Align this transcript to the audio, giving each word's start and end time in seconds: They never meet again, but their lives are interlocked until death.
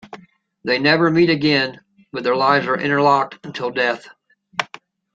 They 0.63 0.79
never 0.79 1.11
meet 1.11 1.29
again, 1.29 1.79
but 2.11 2.23
their 2.23 2.35
lives 2.35 2.65
are 2.65 2.75
interlocked 2.75 3.37
until 3.45 3.69
death. 3.69 4.07